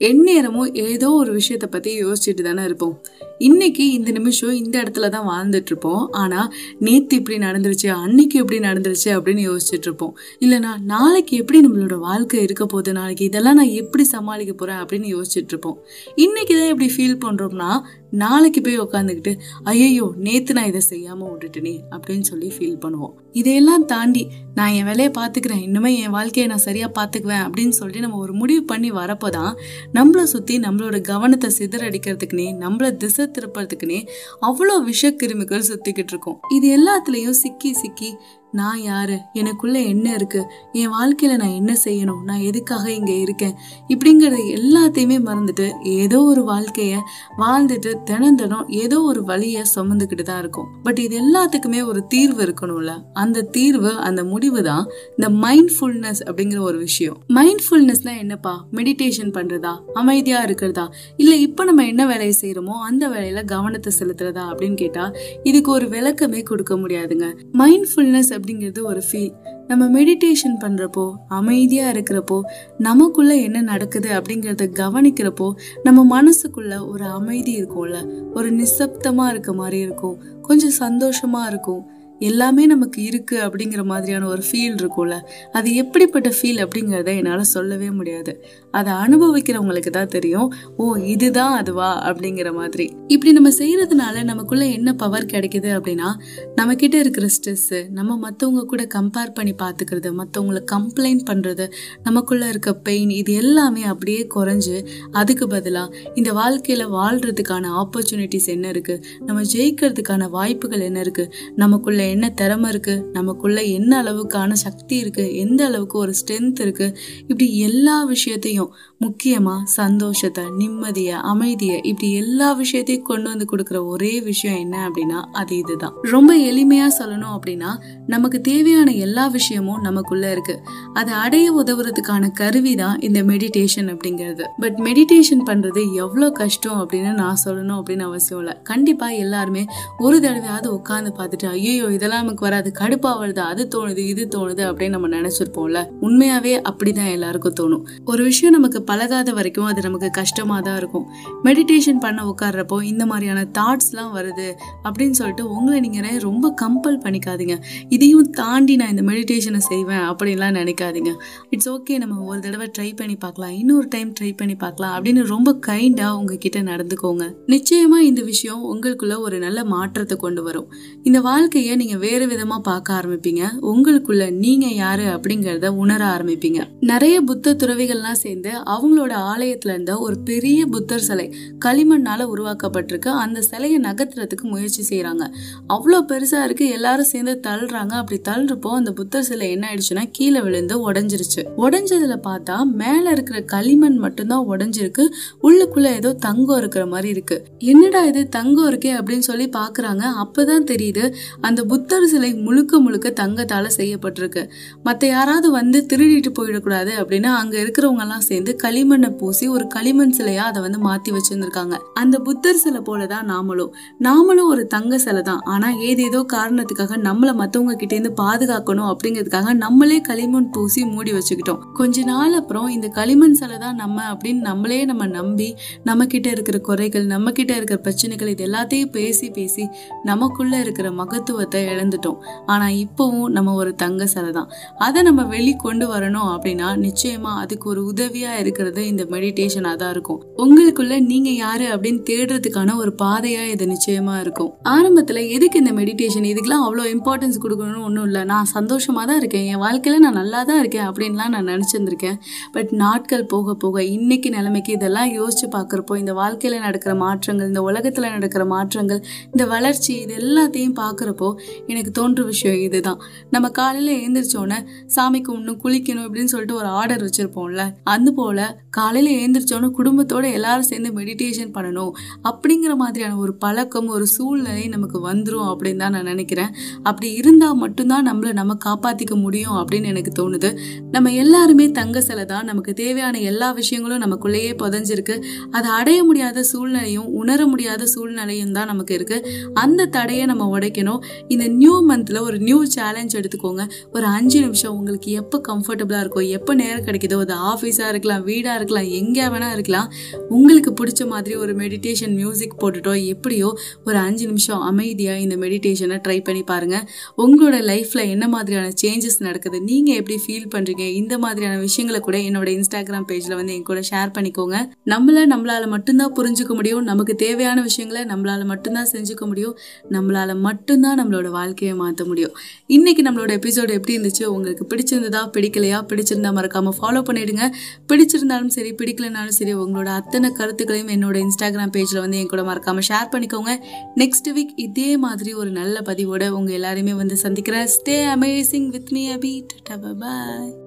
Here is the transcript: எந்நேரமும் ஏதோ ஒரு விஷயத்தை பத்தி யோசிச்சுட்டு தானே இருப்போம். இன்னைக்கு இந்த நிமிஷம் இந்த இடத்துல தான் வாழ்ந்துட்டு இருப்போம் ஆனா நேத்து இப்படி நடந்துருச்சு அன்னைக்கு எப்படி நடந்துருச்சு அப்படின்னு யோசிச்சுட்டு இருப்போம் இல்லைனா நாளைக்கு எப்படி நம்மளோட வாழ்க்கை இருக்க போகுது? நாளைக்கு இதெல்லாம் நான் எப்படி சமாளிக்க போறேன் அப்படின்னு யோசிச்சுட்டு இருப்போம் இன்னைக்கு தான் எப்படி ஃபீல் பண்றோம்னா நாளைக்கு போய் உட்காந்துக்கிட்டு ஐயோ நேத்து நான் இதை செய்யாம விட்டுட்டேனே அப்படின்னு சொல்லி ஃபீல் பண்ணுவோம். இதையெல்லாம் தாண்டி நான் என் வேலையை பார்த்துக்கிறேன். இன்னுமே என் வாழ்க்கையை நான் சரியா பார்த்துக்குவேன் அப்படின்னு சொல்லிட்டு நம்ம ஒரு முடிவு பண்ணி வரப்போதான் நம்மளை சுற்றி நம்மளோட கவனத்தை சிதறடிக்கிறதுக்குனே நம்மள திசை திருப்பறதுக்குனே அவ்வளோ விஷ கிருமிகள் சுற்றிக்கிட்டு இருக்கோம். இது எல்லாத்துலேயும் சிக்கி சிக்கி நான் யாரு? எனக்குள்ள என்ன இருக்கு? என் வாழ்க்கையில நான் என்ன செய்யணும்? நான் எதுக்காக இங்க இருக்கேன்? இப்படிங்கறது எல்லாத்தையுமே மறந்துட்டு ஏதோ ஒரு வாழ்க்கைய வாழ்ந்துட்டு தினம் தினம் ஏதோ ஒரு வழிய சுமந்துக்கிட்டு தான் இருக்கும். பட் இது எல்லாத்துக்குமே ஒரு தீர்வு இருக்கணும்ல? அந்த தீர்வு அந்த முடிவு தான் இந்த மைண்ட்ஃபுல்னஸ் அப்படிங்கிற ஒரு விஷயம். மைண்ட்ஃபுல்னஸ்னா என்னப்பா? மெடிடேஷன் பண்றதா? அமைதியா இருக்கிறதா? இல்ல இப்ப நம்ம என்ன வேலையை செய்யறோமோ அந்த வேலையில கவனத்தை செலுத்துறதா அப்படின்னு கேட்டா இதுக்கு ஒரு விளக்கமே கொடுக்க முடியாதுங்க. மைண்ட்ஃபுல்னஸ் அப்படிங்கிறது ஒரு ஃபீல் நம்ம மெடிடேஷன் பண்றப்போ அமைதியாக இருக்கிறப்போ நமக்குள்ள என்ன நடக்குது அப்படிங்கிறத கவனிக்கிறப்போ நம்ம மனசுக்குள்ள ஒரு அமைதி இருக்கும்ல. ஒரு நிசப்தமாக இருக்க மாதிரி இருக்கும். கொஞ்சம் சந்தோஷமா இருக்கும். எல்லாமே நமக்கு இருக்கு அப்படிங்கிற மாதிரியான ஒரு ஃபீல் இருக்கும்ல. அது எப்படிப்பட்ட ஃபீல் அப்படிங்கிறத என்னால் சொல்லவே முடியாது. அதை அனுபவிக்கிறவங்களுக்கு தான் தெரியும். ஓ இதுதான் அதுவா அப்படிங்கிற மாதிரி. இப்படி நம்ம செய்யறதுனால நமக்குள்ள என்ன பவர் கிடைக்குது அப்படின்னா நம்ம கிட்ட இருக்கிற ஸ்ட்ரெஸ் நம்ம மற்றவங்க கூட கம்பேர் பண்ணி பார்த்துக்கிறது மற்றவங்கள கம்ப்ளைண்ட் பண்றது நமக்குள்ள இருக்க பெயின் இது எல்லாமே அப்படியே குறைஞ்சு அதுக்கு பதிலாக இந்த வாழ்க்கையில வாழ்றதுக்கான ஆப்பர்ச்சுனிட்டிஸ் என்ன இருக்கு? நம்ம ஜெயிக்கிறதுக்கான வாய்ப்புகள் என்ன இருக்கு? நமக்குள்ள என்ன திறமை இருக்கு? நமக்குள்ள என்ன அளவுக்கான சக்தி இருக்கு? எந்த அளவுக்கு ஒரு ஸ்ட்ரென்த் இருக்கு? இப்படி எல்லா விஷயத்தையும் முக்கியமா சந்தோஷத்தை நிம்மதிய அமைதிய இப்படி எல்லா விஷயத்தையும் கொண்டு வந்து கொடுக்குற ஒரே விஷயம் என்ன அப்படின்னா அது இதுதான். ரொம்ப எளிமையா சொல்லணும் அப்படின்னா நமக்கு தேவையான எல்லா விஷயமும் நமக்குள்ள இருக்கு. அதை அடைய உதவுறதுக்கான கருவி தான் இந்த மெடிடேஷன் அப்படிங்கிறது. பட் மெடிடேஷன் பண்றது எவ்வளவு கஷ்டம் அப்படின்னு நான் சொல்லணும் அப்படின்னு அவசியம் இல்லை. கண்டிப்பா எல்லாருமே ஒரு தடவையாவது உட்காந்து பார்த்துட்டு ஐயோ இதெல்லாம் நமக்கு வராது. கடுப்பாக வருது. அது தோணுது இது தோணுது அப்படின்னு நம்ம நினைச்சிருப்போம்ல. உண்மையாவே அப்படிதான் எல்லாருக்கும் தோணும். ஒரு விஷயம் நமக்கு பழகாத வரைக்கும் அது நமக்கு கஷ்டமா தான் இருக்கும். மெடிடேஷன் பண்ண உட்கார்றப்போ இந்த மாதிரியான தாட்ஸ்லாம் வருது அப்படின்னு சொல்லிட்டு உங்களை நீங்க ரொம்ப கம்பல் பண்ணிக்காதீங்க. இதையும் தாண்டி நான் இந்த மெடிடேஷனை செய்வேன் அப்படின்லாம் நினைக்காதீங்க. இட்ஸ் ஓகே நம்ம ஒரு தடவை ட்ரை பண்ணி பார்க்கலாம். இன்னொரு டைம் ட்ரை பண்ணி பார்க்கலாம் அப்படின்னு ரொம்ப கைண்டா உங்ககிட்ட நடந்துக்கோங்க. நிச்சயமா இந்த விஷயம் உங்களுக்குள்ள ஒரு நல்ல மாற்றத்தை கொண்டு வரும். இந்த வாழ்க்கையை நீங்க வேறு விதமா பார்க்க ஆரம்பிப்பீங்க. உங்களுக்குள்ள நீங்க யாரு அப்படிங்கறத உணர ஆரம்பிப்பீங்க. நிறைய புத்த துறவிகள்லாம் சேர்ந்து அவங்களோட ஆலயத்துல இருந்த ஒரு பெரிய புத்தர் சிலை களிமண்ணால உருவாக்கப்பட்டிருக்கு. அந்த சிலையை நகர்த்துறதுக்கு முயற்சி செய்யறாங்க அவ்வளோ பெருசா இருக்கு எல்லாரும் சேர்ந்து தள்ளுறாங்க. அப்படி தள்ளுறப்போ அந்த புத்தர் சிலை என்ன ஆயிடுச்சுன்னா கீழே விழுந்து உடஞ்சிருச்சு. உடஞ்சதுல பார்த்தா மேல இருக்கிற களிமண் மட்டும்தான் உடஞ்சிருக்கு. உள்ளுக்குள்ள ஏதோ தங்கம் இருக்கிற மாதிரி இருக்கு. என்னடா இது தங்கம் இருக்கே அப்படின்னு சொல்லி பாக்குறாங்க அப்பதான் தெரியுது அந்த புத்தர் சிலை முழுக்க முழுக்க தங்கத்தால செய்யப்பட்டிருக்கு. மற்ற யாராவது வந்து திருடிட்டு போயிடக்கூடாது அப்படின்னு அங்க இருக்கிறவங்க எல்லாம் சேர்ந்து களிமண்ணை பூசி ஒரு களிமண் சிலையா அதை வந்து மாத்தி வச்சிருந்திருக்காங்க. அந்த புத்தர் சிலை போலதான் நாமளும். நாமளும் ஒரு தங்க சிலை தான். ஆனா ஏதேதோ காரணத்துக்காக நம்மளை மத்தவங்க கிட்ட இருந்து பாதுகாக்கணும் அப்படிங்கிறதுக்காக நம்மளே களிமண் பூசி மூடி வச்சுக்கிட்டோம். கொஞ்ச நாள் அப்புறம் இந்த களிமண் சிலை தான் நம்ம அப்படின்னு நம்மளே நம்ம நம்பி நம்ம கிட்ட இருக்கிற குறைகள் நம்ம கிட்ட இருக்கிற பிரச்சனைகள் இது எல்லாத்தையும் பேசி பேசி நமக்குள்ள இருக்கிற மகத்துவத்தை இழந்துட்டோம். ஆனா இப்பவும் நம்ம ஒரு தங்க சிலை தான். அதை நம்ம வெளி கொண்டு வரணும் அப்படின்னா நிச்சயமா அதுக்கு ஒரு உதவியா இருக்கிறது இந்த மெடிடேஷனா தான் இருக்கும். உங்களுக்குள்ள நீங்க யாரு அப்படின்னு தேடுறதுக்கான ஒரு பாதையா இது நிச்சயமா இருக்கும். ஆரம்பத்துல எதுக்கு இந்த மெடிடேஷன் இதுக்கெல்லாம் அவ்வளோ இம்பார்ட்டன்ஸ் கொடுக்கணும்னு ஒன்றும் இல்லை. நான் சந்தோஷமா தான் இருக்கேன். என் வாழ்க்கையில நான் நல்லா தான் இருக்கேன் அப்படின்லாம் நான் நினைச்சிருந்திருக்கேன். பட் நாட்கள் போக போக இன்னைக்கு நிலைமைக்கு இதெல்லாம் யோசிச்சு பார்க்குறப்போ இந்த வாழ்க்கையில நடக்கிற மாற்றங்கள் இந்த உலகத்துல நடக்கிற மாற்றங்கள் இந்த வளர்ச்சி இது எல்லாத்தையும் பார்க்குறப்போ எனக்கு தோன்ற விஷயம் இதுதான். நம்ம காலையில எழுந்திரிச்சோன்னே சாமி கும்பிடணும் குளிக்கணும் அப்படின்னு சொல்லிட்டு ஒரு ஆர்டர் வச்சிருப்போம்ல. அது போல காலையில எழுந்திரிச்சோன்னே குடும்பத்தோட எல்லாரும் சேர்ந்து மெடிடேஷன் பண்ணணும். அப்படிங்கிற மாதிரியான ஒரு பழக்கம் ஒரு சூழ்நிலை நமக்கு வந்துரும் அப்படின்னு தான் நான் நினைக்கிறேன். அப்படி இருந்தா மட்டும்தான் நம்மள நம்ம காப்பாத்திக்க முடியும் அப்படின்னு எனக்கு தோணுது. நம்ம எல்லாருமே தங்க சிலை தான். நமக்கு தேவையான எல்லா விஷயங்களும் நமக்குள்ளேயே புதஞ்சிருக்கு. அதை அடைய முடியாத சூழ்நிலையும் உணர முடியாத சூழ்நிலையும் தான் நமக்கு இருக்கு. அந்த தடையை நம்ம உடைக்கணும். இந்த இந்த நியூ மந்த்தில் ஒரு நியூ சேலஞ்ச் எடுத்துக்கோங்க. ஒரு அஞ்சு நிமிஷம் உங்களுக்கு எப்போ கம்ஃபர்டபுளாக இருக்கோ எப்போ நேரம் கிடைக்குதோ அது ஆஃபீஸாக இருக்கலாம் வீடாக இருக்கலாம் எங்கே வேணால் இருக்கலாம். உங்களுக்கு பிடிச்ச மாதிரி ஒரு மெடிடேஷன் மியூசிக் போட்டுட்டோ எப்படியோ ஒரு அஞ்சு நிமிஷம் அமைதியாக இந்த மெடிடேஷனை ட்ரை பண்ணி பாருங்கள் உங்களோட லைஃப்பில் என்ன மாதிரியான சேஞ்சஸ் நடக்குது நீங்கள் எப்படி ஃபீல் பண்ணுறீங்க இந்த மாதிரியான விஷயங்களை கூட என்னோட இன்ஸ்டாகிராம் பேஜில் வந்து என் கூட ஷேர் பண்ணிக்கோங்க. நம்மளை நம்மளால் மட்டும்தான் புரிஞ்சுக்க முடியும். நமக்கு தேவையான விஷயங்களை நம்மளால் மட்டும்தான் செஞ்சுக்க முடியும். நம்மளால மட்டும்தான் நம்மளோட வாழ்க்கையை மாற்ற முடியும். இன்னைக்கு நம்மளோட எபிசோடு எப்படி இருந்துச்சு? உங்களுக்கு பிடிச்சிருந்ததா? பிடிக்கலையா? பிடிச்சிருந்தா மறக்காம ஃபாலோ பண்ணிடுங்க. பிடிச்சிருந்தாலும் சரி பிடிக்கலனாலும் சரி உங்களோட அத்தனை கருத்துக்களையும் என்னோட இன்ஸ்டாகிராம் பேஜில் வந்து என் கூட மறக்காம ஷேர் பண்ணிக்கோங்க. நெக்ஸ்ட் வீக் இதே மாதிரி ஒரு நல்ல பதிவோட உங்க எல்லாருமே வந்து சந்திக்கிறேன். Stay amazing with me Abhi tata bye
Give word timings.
எந்நேரமும் 0.00 0.74
ஏதோ 0.74 1.10
ஒரு 1.10 1.32
விஷயத்தை 1.32 1.68
பத்தி 1.70 2.04
யோசிச்சுட்டு 2.04 2.42
தானே 2.42 2.62
இருப்போம். 2.64 3.00
இன்னைக்கு 3.38 3.92
இந்த 3.92 4.10
நிமிஷம் 4.10 4.52
இந்த 4.52 4.82
இடத்துல 4.82 5.08
தான் 5.08 5.28
வாழ்ந்துட்டு 5.28 5.64
இருப்போம் 5.64 6.08
ஆனா 6.10 6.50
நேத்து 6.78 7.16
இப்படி 7.16 7.38
நடந்துருச்சு 7.38 7.86
அன்னைக்கு 7.86 8.38
எப்படி 8.38 8.58
நடந்துருச்சு 8.68 9.08
அப்படின்னு 9.16 9.42
யோசிச்சுட்டு 9.48 9.88
இருப்போம் 9.88 10.16
இல்லைனா 10.40 10.72
நாளைக்கு 10.84 11.36
எப்படி 11.36 11.60
நம்மளோட 11.66 11.98
வாழ்க்கை 11.98 12.42
இருக்க 12.42 12.66
போகுது? 12.66 12.92
நாளைக்கு 12.92 13.24
இதெல்லாம் 13.24 13.54
நான் 13.54 13.76
எப்படி 13.82 14.04
சமாளிக்க 14.04 14.52
போறேன் 14.52 14.76
அப்படின்னு 14.76 15.10
யோசிச்சுட்டு 15.14 15.52
இருப்போம் 15.54 15.78
இன்னைக்கு 16.14 16.54
தான் 16.54 16.68
எப்படி 16.68 16.88
ஃபீல் 16.96 17.22
பண்றோம்னா 17.24 17.80
நாளைக்கு 18.10 18.60
போய் 18.60 18.80
உட்காந்துக்கிட்டு 18.80 19.32
ஐயோ 19.62 20.12
நேத்து 20.16 20.52
நான் 20.52 20.66
இதை 20.66 20.82
செய்யாம 20.90 21.28
விட்டுட்டேனே 21.30 21.76
அப்படின்னு 21.90 22.20
சொல்லி 22.20 22.52
ஃபீல் 22.58 22.82
பண்ணுவோம். 22.84 23.14
இதையெல்லாம் 23.32 23.84
தாண்டி 23.84 24.22
நான் 24.54 24.72
என் 24.72 24.84
வேலையை 24.84 25.12
பார்த்துக்கிறேன். 25.18 25.62
இன்னுமே 25.66 25.90
என் 26.02 26.10
வாழ்க்கையை 26.10 26.46
நான் 26.46 26.58
சரியா 26.58 26.90
பார்த்துக்குவேன் 26.98 27.44
அப்படின்னு 27.46 27.68
சொல்லிட்டு 27.68 28.00
நம்ம 28.00 28.16
ஒரு 28.16 28.32
முடிவு 28.32 28.62
பண்ணி 28.64 28.90
வரப்போதான் 28.92 29.52
நம்மளை 29.94 30.22
சுற்றி 30.22 30.58
நம்மளோட 30.58 31.00
கவனத்தை 31.00 31.50
சிதறடிக்கிறதுக்குனே 31.58 32.46
நம்மள 32.62 32.96
திசை 32.96 33.24
திருப்பறதுக்குனே 33.26 33.98
அவ்வளோ 34.42 34.84
விஷ 34.84 35.10
கிருமிகள் 35.10 35.68
சுற்றிக்கிட்டு 35.68 36.12
இருக்கோம். 36.14 36.40
இது 36.54 36.68
எல்லாத்துலேயும் 36.78 37.38
சிக்கி 37.42 37.72
சிக்கி 37.72 38.10
நான் 38.54 38.80
யாரு? 38.82 39.18
எனக்குள்ள 39.32 39.78
என்ன 39.78 40.14
இருக்கு? 40.14 40.40
என் 40.72 40.92
வாழ்க்கையில 40.92 41.36
நான் 41.36 41.56
என்ன 41.60 41.76
செய்யணும்? 41.84 42.22
நான் 42.22 42.40
எதுக்காக 42.40 42.92
இங்க 42.92 43.12
இருக்கேன்? 43.12 43.54
இப்படிங்கறது 43.88 44.40
எல்லாத்தையுமே 44.58 45.16
மறந்துட்டு 45.28 45.66
ஏதோ 45.82 46.22
ஒரு 46.22 46.42
வாழ்க்கைய 46.42 46.98
வாழ்ந்துட்டு 47.38 48.02
தினம் 48.04 48.36
தினம் 48.36 48.68
ஏதோ 48.68 49.00
ஒரு 49.00 49.24
வழிய 49.24 49.62
சுமந்துக்கிட்டு 49.74 50.22
தான் 50.22 50.38
இருக்கும். 50.38 50.68
பட் 50.82 50.98
இது 50.98 51.16
எல்லாத்துக்குமே 51.20 51.86
ஒரு 51.86 52.06
தீர்வு 52.06 52.44
இருக்கணும்ல? 52.44 52.92
அந்த 53.12 53.42
தீர்வு 53.42 53.92
அந்த 53.98 54.24
முடிவு 54.24 54.62
தான் 54.62 54.86
இந்த 55.18 55.28
மைண்ட்ஃபுல்னஸ் 55.46 56.22
அப்படிங்கிற 56.26 56.60
ஒரு 56.60 56.78
விஷயம். 56.78 57.18
மைண்ட்ஃபுல்னஸ்னா 57.34 58.18
என்னப்பா? 58.18 58.66
மெடிடேஷன் 58.72 59.32
பண்றதா? 59.32 59.74
அமைதியா 59.94 60.42
இருக்கிறதா? 60.42 60.92
இல்ல 61.16 61.34
இப்ப 61.36 61.64
நம்ம 61.64 61.86
என்ன 61.86 62.06
வேலையை 62.06 62.34
செய்யறோமோ 62.40 62.76
அந்த 62.86 63.08
வேலையில 63.08 63.44
கவனத்தை 63.44 63.92
செலுத்துறதா 63.98 64.46
அப்படின்னு 64.50 64.74
கேட்டா 64.74 65.12
இதுக்கு 65.42 65.70
ஒரு 65.70 65.86
விளக்கமே 65.86 66.42
கொடுக்க 66.42 66.74
முடியாதுங்க. 66.76 67.28
மைண்ட்ஃபுல்னஸ் 67.52 68.32
அப்படிங்கிறது 68.46 68.82
ஒரு 68.82 69.02
ஃபீல் 69.12 69.32
நம்ம 69.66 70.00
மெடிடேஷன் 70.00 70.60
பண்றப்போ 70.60 71.12
அமைதியாக 71.28 71.92
இருக்கிறப்போ 71.92 72.40
நமக்குள்ள 72.78 73.36
என்ன 73.36 73.60
நடக்குது 73.60 74.10
அப்படிங்கிறத 74.10 74.72
கவனிக்கிறப்போ 74.72 75.54
நம்ம 75.82 76.22
மனசுக்குள்ள 76.22 76.88
ஒரு 76.88 77.04
அமைதி 77.04 77.64
இருக்கும்ல. 77.64 78.22
ஒரு 78.34 78.52
நிசப்தமாக 78.52 79.30
இருக்க 79.30 79.52
மாதிரி 79.52 79.78
இருக்கும். 79.78 80.18
கொஞ்சம் 80.42 80.72
சந்தோஷமா 80.78 81.46
இருக்கும். 81.46 81.90
எல்லாமே 82.18 82.66
நமக்கு 82.66 83.02
இருக்கு 83.02 83.42
அப்படிங்கிற 83.42 83.84
மாதிரியான 83.84 84.26
ஒரு 84.26 84.42
ஃபீல் 84.50 84.74
இருக்கும்ல. 84.74 85.20
அது 85.52 85.74
எப்படிப்பட்ட 85.74 86.28
ஃபீல் 86.28 86.68
அப்படிங்கிறத 86.68 87.06
என்னால் 87.06 87.42
சொல்லவே 87.42 87.90
முடியாது. 87.90 88.44
அதை 88.70 88.92
அனுபவிக்கிறவங்களுக்கு 88.92 89.90
தான் 89.90 90.08
தெரியும். 90.08 90.54
ஓ 90.76 90.94
இதுதான் 90.94 91.56
அதுவா 91.56 92.08
அப்படிங்கிற 92.08 92.54
மாதிரி. 92.54 92.92
இப்படி 93.08 93.32
நம்ம 93.32 93.50
செய்யறதுனால 93.50 94.24
நமக்குள்ள 94.24 94.64
என்ன 94.64 94.92
பவர் 94.92 95.26
கிடைக்குது 95.26 95.70
அப்படின்னா 95.78 96.14
நம்ம 96.54 96.74
கிட்ட 96.74 96.98
இருக்கிற 96.98 97.26
ஸ்ட்ரெஸ் 97.26 97.90
நம்ம 97.90 98.30
மற்றவங்க 98.30 98.64
கூட 98.64 98.86
கம்பேர் 98.94 99.34
பண்ணி 99.34 99.54
பார்த்துக்கிறது 99.54 100.12
மற்றவங்கள 100.18 100.64
கம்ப்ளைண்ட் 100.72 101.20
பண்றது 101.30 101.70
நமக்குள்ள 102.02 102.48
இருக்க 102.48 102.74
பெயின் 102.74 103.10
இது 103.10 103.34
எல்லாமே 103.34 103.82
அப்படியே 103.82 104.26
குறைஞ்சு 104.34 104.86
அதுக்கு 105.12 105.46
பதிலாக 105.46 105.96
இந்த 106.14 106.32
வாழ்க்கையில 106.32 106.82
வாழ்றதுக்கான 106.92 107.66
ஆப்பர்ச்சுனிட்டிஸ் 107.82 108.46
என்ன 108.46 108.68
இருக்கு? 108.68 109.04
நம்ம 109.20 109.42
ஜெயிக்கிறதுக்கான 109.42 110.30
வாய்ப்புகள் 110.30 110.80
என்ன 110.80 111.00
இருக்கு? 111.00 111.32
நமக்குள்ள 111.56 112.02
என்ன 112.14 112.30
திறமை 112.40 112.70
இருக்கு? 112.70 112.94
நமக்குள்ள 113.12 113.60
என்ன 113.76 113.92
அளவுக்கான 114.02 114.52
சக்தி 114.64 114.96
இருக்கு? 114.96 115.24
எந்த 115.36 115.60
அளவுக்கு 115.66 115.98
ஒரு 115.98 116.12
ஸ்ட்ரென்த் 116.20 116.60
இருக்கு? 116.60 116.88
இப்படி 117.20 117.46
எல்லா 117.58 117.96
விஷயத்தையும் 118.04 118.72
முக்கியமா 119.00 119.54
சந்தோஷத்தை 119.78 120.44
நிம்மதிய 120.58 121.10
அமைதிய 121.32 121.72
இப்படி 121.82 122.08
எல்லா 122.14 122.48
விஷயத்தையும் 122.52 123.04
கொண்டு 123.04 123.28
வந்து 123.28 123.46
கொடுக்குற 123.52 123.78
ஒரே 123.86 124.12
விஷயம் 124.20 124.58
என்ன 124.58 124.76
அப்படின்னா 124.88 125.18
அது 125.40 125.52
இதுதான். 125.56 125.94
ரொம்ப 126.10 126.32
எளிமையா 126.50 126.86
சொல்லணும் 126.98 127.34
அப்படின்னா 127.36 127.70
நமக்கு 128.06 128.38
தேவையான 128.40 128.92
எல்லா 129.06 129.24
விஷயமும் 129.26 129.80
நமக்குள்ள 129.80 130.30
இருக்கு. 130.30 130.56
அதை 130.92 131.12
அடைய 131.24 131.46
உதவுறதுக்கான 131.60 132.30
கருவி 132.32 132.74
தான் 132.74 133.00
இந்த 133.00 133.20
மெடிடேஷன் 133.22 133.90
அப்படிங்கிறது. 133.92 134.44
பட் 134.58 134.78
மெடிடேஷன் 134.78 135.42
பண்றது 135.46 135.82
எவ்வளவு 135.94 136.32
கஷ்டம் 136.32 136.80
அப்படின்னு 136.80 137.12
நான் 137.14 137.42
சொல்லணும் 137.44 137.78
அப்படின்னு 137.80 138.06
அவசியம் 138.10 138.42
இல்லை. 138.42 138.54
கண்டிப்பா 138.62 139.08
எல்லாருமே 139.24 139.64
ஒரு 139.98 140.18
தடவையாவது 140.18 140.70
உட்காந்து 140.78 141.10
பார்த்துட்டு 141.18 141.48
ஐயோ 141.56 141.86
இதெல்லாம் 141.94 142.20
நமக்கு 142.20 142.44
வராது. 142.48 142.72
கடுப்பாக 142.78 143.16
வருது. 143.22 143.38
அது 143.38 143.68
தோணுது 143.74 143.96
இது 143.96 144.28
தோணுது 144.36 144.62
அப்படின்னு 144.70 144.88
நம்ம 144.88 145.08
நினைச்சிருப்போம்ல. 145.08 145.80
உண்மையாவே 146.00 146.54
அப்படிதான் 146.70 147.10
எல்லாருக்கும் 147.10 147.56
தோணும். 147.60 147.84
ஒரு 148.04 148.22
விஷயம் 148.24 148.54
நமக்கு 148.54 148.82
பழகாத 148.82 149.32
வரைக்கும் 149.32 149.64
அது 149.64 149.82
நமக்கு 149.82 150.10
கஷ்டமா 150.10 150.60
தான் 150.60 150.76
இருக்கும். 150.76 151.06
மெடிடேஷன் 151.44 152.00
பண்ண 152.00 152.22
உட்கார்றப்போ 152.24 152.82
இந்த 152.82 153.06
மாதிரியான 153.06 153.46
தாட்ஸ்லாம் 153.58 154.12
வருது 154.14 154.48
அப்படின்னு 154.84 155.10
சொல்லிட்டு 155.10 155.50
உங்களை 155.50 155.80
நீங்க 155.80 156.18
ரொம்ப 156.18 156.54
கம்பல் 156.62 157.00
பண்ணிக்காதீங்க. 157.00 157.56
இதையும் 157.88 158.30
தாண்டி 158.30 158.76
நான் 158.76 158.90
இந்த 158.90 159.02
மெடிடேஷனை 159.02 159.56
செய்வேன் 159.56 160.04
அப்படின்லாம் 160.10 160.56
நினைக்காதீங்க. 160.60 161.10
இட்ஸ் 161.50 161.70
ஓகே 161.70 161.98
நம்ம 161.98 162.20
ஒரு 162.20 162.40
தடவை 162.40 162.70
ட்ரை 162.78 162.96
பண்ணி 162.96 163.16
பார்க்கலாம். 163.16 163.50
இன்னொரு 163.50 163.86
டைம் 163.88 164.12
ட்ரை 164.20 164.32
பண்ணி 164.36 164.54
பார்க்கலாம் 164.54 164.94
அப்படின்னு 164.96 165.26
ரொம்ப 165.26 165.58
கைண்டா 165.66 166.10
உங்ககிட்ட 166.10 166.62
நடந்துக்கோங்க. 166.62 167.24
நிச்சயமா 167.46 167.98
இந்த 168.02 168.22
விஷயம் 168.22 168.62
உங்களுக்குள்ள 168.74 169.18
ஒரு 169.18 169.38
நல்ல 169.38 169.64
மாற்றத்தை 169.64 170.16
கொண்டு 170.16 170.42
வரும். 170.42 170.72
இந்த 171.02 171.20
வாழ்க்கையை 171.20 171.76
நீங்க 171.84 171.98
வேறு 171.98 172.26
விதமா 172.26 172.58
பார்க்க 172.58 172.94
ஆரம்பிப்பீங்க. 172.94 173.42
உங்களுக்குள்ள 173.62 174.30
நீங்க 174.32 174.66
யாரு 174.66 175.04
அப்படிங்கறத 175.04 175.66
உணர 175.66 176.04
ஆரம்பிப்பீங்க. 176.04 176.60
நிறைய 176.80 177.20
புத்த 177.20 177.54
துறவிகள்லாம் 177.54 178.20
சேர்ந்து 178.22 178.50
அவங்களோட 178.74 179.12
ஆலயத்துல 179.32 179.72
இருந்த 179.74 179.98
ஒரு 179.98 180.16
பெரிய 180.18 180.66
புத்தர் 180.66 181.00
சிலை 181.00 181.26
களிமண்ணால 181.64 182.26
உருவாக்கப்பட்டிருக்கு. 182.34 183.10
அந்த 183.24 183.42
சிலையை 183.42 183.80
நகர்த்துறதுக்கு 183.80 184.42
முயற்சி 184.42 184.82
செய்யறாங்க 184.90 185.26
அவ்வளோ 185.68 185.98
பெருசா 186.08 186.44
இருக்கு 186.44 186.68
எல்லாரும் 186.68 187.04
சேர்ந்து 187.04 187.34
தள்ளுறாங்க. 187.46 187.92
அப்படி 188.02 188.20
தள்ளுறப்போ 188.28 188.72
அந்த 188.80 188.92
புத்தர் 188.92 189.22
சிலை 189.22 189.50
என்ன 189.50 189.68
ஆயிடுச்சுன்னா 189.70 190.04
கீழே 190.12 190.40
விழுந்து 190.40 190.92
உடஞ்சிருச்சு. 190.92 191.44
உடஞ்சதுல 191.58 192.16
பார்த்தா 192.28 192.56
மேல 192.64 193.10
இருக்கிற 193.10 193.40
களிமண் 193.40 193.96
மட்டும்தான் 193.96 194.48
உடஞ்சிருக்கு. 194.52 195.06
உள்ளுக்குள்ள 195.42 195.84
ஏதோ 195.84 196.12
தங்கம் 196.12 196.58
இருக்கிற 196.58 196.86
மாதிரி 196.86 197.08
இருக்கு. 197.08 197.38
என்னடா 197.58 198.04
இது 198.04 198.28
தங்கம் 198.28 198.70
இருக்கே 198.70 198.92
அப்படின்னு 199.00 199.28
சொல்லி 199.30 199.48
பாக்குறாங்க 199.48 200.02
அப்பதான் 200.24 200.68
தெரியுது 200.72 201.04
அந்த 201.40 201.60
புத்தர் 201.74 202.06
சிலை 202.06 202.28
முழுக்க 202.46 202.78
முழுக்க 202.78 203.08
தங்கத்தால 203.20 203.70
செய்யப்பட்டிருக்கு. 203.76 204.42
மற்ற 204.82 205.06
யாராவது 205.06 205.48
வந்து 205.50 205.78
திருடிட்டு 205.90 206.30
போயிடக்கூடாது 206.38 206.92
அப்படின்னு 207.00 207.28
அங்க 207.38 207.54
இருக்கிறவங்க 207.62 208.02
எல்லாம் 208.04 208.24
சேர்ந்து 208.28 208.52
களிமண்ணை 208.62 209.10
பூசி 209.20 209.48
ஒரு 209.48 209.64
களிமண் 209.66 210.12
சிலையா 210.18 210.44
அதை 210.50 210.60
வந்து 210.62 210.78
மாத்தி 210.88 211.10
வச்சிருந்திருக்காங்க. 211.16 211.76
அந்த 211.94 212.18
புத்தர் 212.18 212.60
சிலை 212.64 212.80
போலதான் 212.80 213.26
நாமளும். 213.32 213.72
நாமளும் 214.02 214.50
ஒரு 214.52 214.66
தங்க 214.66 214.98
சிலை 214.98 215.22
தான். 215.22 215.40
ஆனா 215.54 215.70
ஏதேதோ 215.88 216.20
காரணத்துக்காக 216.32 216.98
நம்மளை 217.08 217.34
மத்தவங்க 217.34 217.74
கிட்ட 217.74 217.94
இருந்து 217.96 218.14
பாதுகாக்கணும் 218.22 218.90
அப்படிங்கிறதுக்காக 218.92 219.54
நம்மளே 219.54 219.98
களிமண் 220.00 220.48
பூசி 220.50 220.84
மூடி 220.84 221.12
வச்சுக்கிட்டோம். 221.12 221.60
கொஞ்ச 221.74 222.04
நாள் 222.04 222.32
அப்புறம் 222.32 222.68
இந்த 222.68 222.88
களிமண் 222.88 223.34
சிலை 223.34 223.58
தான் 223.58 223.74
நம்ம 223.74 224.06
அப்படின்னு 224.12 224.42
நம்மளே 224.50 224.80
நம்ம 224.84 225.10
நம்பி 225.18 225.50
நம்ம 225.84 226.06
கிட்ட 226.06 226.30
இருக்கிற 226.30 226.58
குறைகள் 226.70 227.06
நம்ம 227.06 227.30
கிட்ட 227.30 227.52
இருக்கிற 227.56 227.80
பிரச்சனைகள் 227.80 228.32
இது 228.36 228.46
எல்லாத்தையும் 228.46 228.94
பேசி 228.98 229.30
பேசி 229.30 229.66
நமக்குள்ள 230.02 230.54
இருக்கிற 230.60 230.90
மகத்துவத்தை 231.02 231.62
இழந்துட்டோம். 231.72 232.18
ஆனா 232.52 232.66
இப்பவும் 232.84 233.30
நம்ம 233.36 233.54
ஒரு 233.60 233.72
தங்க 233.82 234.06
சிலை 234.14 234.30
தான். 234.38 234.48
அதை 234.86 235.00
நம்ம 235.08 235.22
வெளி 235.34 235.52
கொண்டு 235.64 235.86
வரணும் 235.92 236.28
அப்படின்னா 236.34 236.68
நிச்சயமா 236.86 237.32
அதுக்கு 237.42 237.68
ஒரு 237.72 237.82
உதவியா 237.92 238.32
இருக்கிறது 238.42 238.82
இந்த 238.92 239.04
மெடிடேஷனா 239.14 239.72
தான் 239.82 239.92
இருக்கும். 239.96 240.20
உங்களுக்குள்ள 240.44 240.94
நீங்க 241.10 241.30
யாரு 241.44 241.66
அப்படின்னு 241.74 242.02
தேடுறதுக்கான 242.10 242.76
ஒரு 242.82 242.92
பாதையா 243.02 243.42
இது 243.54 243.66
நிச்சயமா 243.74 244.14
இருக்கும். 244.24 244.50
ஆரம்பத்துல 244.74 245.22
எதுக்கு 245.36 245.62
இந்த 245.64 245.74
மெடிடேஷன் 245.80 246.28
இதுக்கெல்லாம் 246.32 246.64
அவ்வளோ 246.66 246.86
இம்பார்ட்டன்ஸ் 246.94 247.42
கொடுக்கணும்னு 247.44 247.84
ஒன்றும் 247.88 248.06
இல்லை. 248.08 248.22
நான் 248.32 248.50
சந்தோஷமா 248.56 249.04
தான் 249.10 249.20
இருக்கேன். 249.22 249.46
என் 249.52 249.62
வாழ்க்கையில 249.66 250.02
நான் 250.06 250.18
நல்லா 250.20 250.40
தான் 250.50 250.60
இருக்கேன் 250.62 250.86
அப்படின்லாம் 250.90 251.32
நான் 251.36 251.50
நினைச்சிருந்திருக்கேன். 251.52 252.18
பட் 252.56 252.70
நாட்கள் 252.82 253.24
போக 253.34 253.54
போக 253.64 253.84
இன்னைக்கு 253.96 254.28
நிலைமைக்கு 254.36 254.72
இதெல்லாம் 254.78 255.10
யோசிச்சு 255.18 255.46
பார்க்குறப்போ 255.56 255.94
இந்த 256.02 256.12
வாழ்க்கையில 256.20 256.58
நடக்கிற 256.66 256.92
மாற்றங்கள் 257.04 257.48
இந்த 257.50 257.62
உலகத்துல 257.70 258.10
நடக்கிற 258.16 258.44
மாற்றங்கள் 258.52 259.00
இந்த 259.32 259.44
வளர்ச்சி 259.54 259.92
இது 260.02 260.14
எல்லாத்தையும் 260.22 260.76
பார்க்குறப்போ 260.80 261.28
எனக்கு 261.66 261.90
தோன்ற 261.90 262.22
விஷயம் 262.22 262.60
இதுதான். 262.60 263.00
நம்ம 263.30 263.48
காலையில 263.48 263.92
எழுந்திரிச்சோன்னே 263.96 264.64
சாமி 264.86 265.20
கும்பிடணும் 265.20 265.58
குளிக்கணும் 265.64 266.06
அப்படின்னு 266.06 266.24
சொல்லிட்டு 266.24 266.54
ஒரு 266.54 266.66
ஆர்டர் 266.66 267.02
வச்சிருப்போம்ல. 267.02 267.72
அது 267.84 268.14
போல 268.14 268.62
காலையில 268.70 269.26
எழுந்திரிச்சோன்னே 269.26 269.70
குடும்பத்தோட 269.78 270.32
எல்லாரும் 270.32 270.62
சேர்ந்து 270.62 270.92
மெடிடேஷன் 270.92 271.52
பண்ணணும். 271.54 271.92
அப்படிங்கிற 272.24 272.76
மாதிரியான 272.76 273.16
ஒரு 273.16 273.34
பழக்கம் 273.34 273.88
ஒரு 273.88 274.06
சூழ்நிலை 274.06 274.68
நமக்கு 274.68 275.12
வந்துரும் 275.12 275.48
அப்படின்னு 275.48 275.76
தான் 275.76 275.90
நான் 275.90 276.02
நினைக்கிறேன். 276.02 276.54
அப்படி 276.82 277.12
இருந்தா 277.12 277.52
மட்டும்தான் 277.52 278.08
நம்மள 278.12 278.32
நம்ம 278.32 278.56
காப்பாத்திக்க 278.64 279.14
முடியும் 279.14 279.52
அப்படின்னு 279.52 279.84
எனக்கு 279.84 280.12
தோணுது. 280.18 280.58
நம்ம 280.90 281.12
எல்லாருமே 281.12 281.70
தங்க 281.70 282.00
சிலை 282.00 282.24
தான். 282.24 282.44
நமக்கு 282.44 282.72
தேவையான 282.72 283.18
எல்லா 283.18 283.50
விஷயங்களும் 283.52 284.02
நமக்குள்ளேயே 284.02 284.52
புதஞ்சிருக்கு. 284.62 285.22
அதை 285.50 285.70
அடைய 285.70 286.04
முடியாத 286.04 286.42
சூழ்நிலையும் 286.42 287.06
உணர 287.06 287.46
முடியாத 287.46 287.86
சூழ்நிலையும் 287.86 288.52
தான் 288.52 288.66
நமக்கு 288.66 288.94
இருக்கு. 288.94 289.26
அந்த 289.54 289.86
தடையை 289.86 290.24
நம்ம 290.24 290.58
உடைக்கணும். 290.58 291.02
இந்த 291.28 291.43
இந்த 291.44 291.56
நியூ 291.62 291.72
மந்த்தில் 291.88 292.18
ஒரு 292.26 292.36
நியூ 292.46 292.58
சேலஞ்ச் 292.74 293.14
எடுத்துக்கோங்க. 293.18 293.62
ஒரு 293.94 294.06
அஞ்சு 294.16 294.38
நிமிஷம் 294.44 294.74
உங்களுக்கு 294.76 295.08
எப்போ 295.20 295.36
கம்ஃபர்டபுளாக 295.48 295.98
இருக்கோ 296.04 296.20
எப்போ 296.36 296.52
நேரம் 296.60 296.84
கிடைக்குதோ 296.86 297.16
அது 297.24 297.34
ஆஃபீஸாக 297.50 297.88
இருக்கலாம் 297.92 298.22
வீடாக 298.28 298.54
இருக்கலாம் 298.58 298.88
எங்கே 299.00 299.24
வேணால் 299.32 299.52
இருக்கலாம். 299.56 299.88
உங்களுக்கு 300.36 300.70
பிடிச்ச 300.78 301.06
மாதிரி 301.10 301.34
ஒரு 301.42 301.54
மெடிடேஷன் 301.62 302.14
மியூசிக் 302.20 302.54
போட்டுட்டோ 302.62 302.92
எப்படியோ 303.14 303.48
ஒரு 303.88 303.98
அஞ்சு 304.04 304.24
நிமிஷம் 304.30 304.62
அமைதியாக 304.70 305.24
இந்த 305.24 305.36
மெடிடேஷனை 305.44 305.98
ட்ரை 306.06 306.18
பண்ணி 306.28 306.42
பாருங்கள் 306.52 306.86
உங்களோட 307.24 307.58
லைஃப்பில் 307.72 308.04
என்ன 308.14 308.28
மாதிரியான 308.36 308.70
சேஞ்சஸ் 308.82 309.18
நடக்குது 309.28 309.60
நீங்கள் 309.70 309.98
எப்படி 310.00 310.18
ஃபீல் 310.24 310.48
பண்ணுறீங்க 310.56 310.86
இந்த 311.00 311.18
மாதிரியான 311.26 311.60
விஷயங்களை 311.66 312.00
கூட 312.08 312.16
என்னோட 312.30 312.48
இன்ஸ்டாகிராம் 312.56 313.06
பேஜில் 313.12 313.36
வந்து 313.40 313.54
என் 313.58 313.68
கூட 313.72 313.82
ஷேர் 313.90 314.14
பண்ணிக்கோங்க. 314.18 314.56
நம்மளை 314.94 315.24
நம்மளால் 315.34 315.68
மட்டும்தான் 315.74 316.16
புரிஞ்சுக்க 316.20 316.52
முடியும். 316.62 316.84
நமக்கு 316.92 317.16
தேவையான 317.26 317.58
விஷயங்களை 317.68 318.04
நம்மளால் 318.14 318.48
மட்டும்தான் 318.54 318.90
செஞ்சுக்க 318.94 319.24
முடியும். 319.32 319.54
நம்மளால 319.98 320.40
மட்டும்தான் 320.48 321.00
நம்மளோட 321.02 321.30
வாழ்க்கையை 321.34 321.76
மாற்ற 321.76 322.04
முடியும். 322.04 322.34
இன்னைக்கு 322.66 323.02
நம்மளோட 323.02 323.32
எபிசோடு 323.38 323.72
எப்படி 323.76 323.94
இருந்துச்சு? 323.96 324.24
உங்களுக்கு 324.36 324.64
பிடிச்சிருந்ததா? 324.70 325.22
பிடிக்கலையா? 325.36 325.78
பிடிச்சிருந்தா 325.90 326.30
மறக்காம 326.38 326.72
ஃபாலோ 326.78 327.00
பண்ணிடுங்க. 327.08 327.44
பிடிச்சிருந்தாலும் 327.88 328.54
சரி 328.56 328.72
பிடிக்கலனாலும் 328.74 329.36
சரி 329.38 329.54
உங்களோட 329.54 329.90
அத்தனை 330.00 330.30
கருத்துக்களையும் 330.32 330.92
என்னோட 330.94 331.16
இன்ஸ்டாகிராம் 331.16 331.74
பேஜில் 331.76 332.02
வந்து 332.04 332.18
என் 332.18 332.32
கூட 332.32 332.42
மறக்காம 332.42 332.82
ஷேர் 332.90 333.12
பண்ணிக்கோங்க. 333.12 333.52
நெக்ஸ்ட் 333.96 334.28
வீக் 334.36 334.54
இதே 334.68 334.90
மாதிரி 335.06 335.32
ஒரு 335.42 335.52
நல்ல 335.60 335.82
பதிவோட 335.84 336.28
உங்க 336.38 336.52
எல்லாருமே 336.52 336.94
வந்து 336.94 337.16
சந்திக்கிறேன். 337.16 337.70
Stay 337.76 337.96
amazing 338.16 338.68
with 338.68 338.92
me 338.92 339.04
Abhi 339.14 339.34
tata 339.68 339.92
bye 340.00 340.63